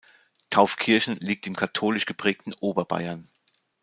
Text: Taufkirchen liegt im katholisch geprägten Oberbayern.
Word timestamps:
Taufkirchen 0.49 1.17
liegt 1.17 1.45
im 1.45 1.55
katholisch 1.55 2.07
geprägten 2.07 2.53
Oberbayern. 2.55 3.29